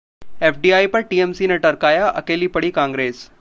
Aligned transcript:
FDI 0.43 0.87
पर 0.87 1.01
TMC 1.01 1.47
ने 1.47 1.57
टरकाया, 1.57 2.07
अकेली 2.07 2.47
पड़ी 2.47 2.71
कांग्रेस 2.71 3.23